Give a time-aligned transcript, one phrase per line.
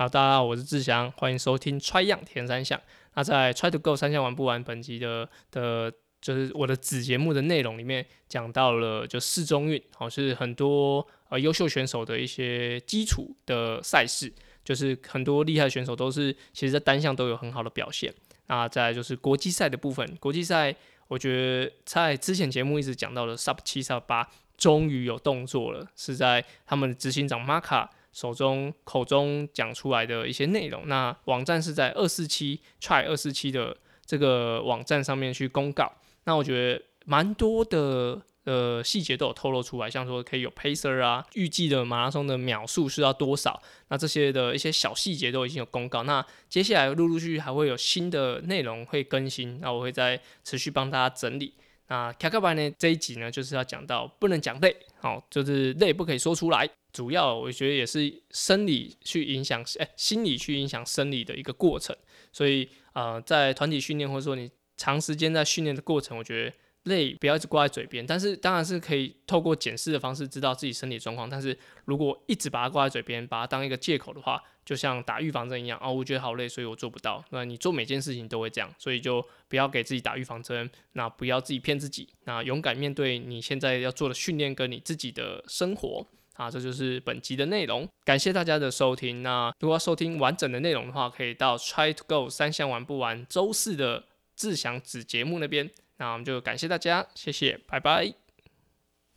[0.00, 2.80] 好，大家好，我是志祥，欢迎收听 Try 样田三项。
[3.14, 14.32] 那在 Try to Go 三项玩不完本集的的，就是我的子节目的内容里面讲到了，就四中运，好是很多呃优秀选手的一些基础的赛事，
[14.64, 18.14] 就是很多厉害选手都是其实在单项都有很好的表现。
[18.46, 20.72] 那再就是国际赛的部分，国际赛
[21.08, 27.88] 我觉得在之前节目一直讲到了 Sub 七 Sub 八，终于有动作了，是在他们的执行长 Marka。
[28.12, 35.92] 手中口中讲出来的一些内容，那网站是在二四七 try 二四七的这个网站上面去公告。
[36.24, 46.02] 那我觉得蛮多的呃细节都有透露出来，像说可以有 pacer 啊，预计的马拉松的秒数是要多少，那这些的一些小细节都已经有公告。
[46.02, 51.54] 那接下来陆陆续续还会有新的内容会更新，那我会再持续帮大家整理。
[51.88, 56.68] 那卡卡白呢这一集呢就是要讲到不能讲累，哦，就是累不可以说出来。
[56.92, 61.94] 主要我觉得也是生理去影响，哎，心理去影响生理的一个过程。
[62.32, 66.52] 所以，呃，在团体训练或者说你长时间在训练的过程，我觉得
[66.88, 68.04] 累不要一直挂在嘴边。
[68.04, 71.30] 但是，当然是可以透过检视的方式知道自己身体状况。
[71.30, 77.24] 但是如果一直把它挂在嘴边，把它当一个借口的话，就像打预防针一样啊，我觉得好累，所以我做不到。
[77.30, 86.06] 那你做每件事情都会这样，所以就不要给自己打预防针，那不要自己骗自己，那勇敢面对你现在要做的训练跟你自己的生活。
[86.34, 89.24] 啊，这就是本集的内容，感谢大家的收听。
[89.24, 94.04] 那如果要收听完整的内容的话，可以到 Try to Go 三项玩不完周四的
[94.38, 95.68] 志祥子节目那边。
[95.98, 98.27] 那我们就感谢大家，谢谢，拜拜。